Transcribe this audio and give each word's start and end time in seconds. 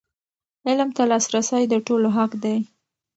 علم 0.67 0.89
ته 0.95 1.03
لاسرسی 1.11 1.63
د 1.69 1.73
ټولو 1.87 2.07
حق 2.17 2.31
دی. 2.43 2.57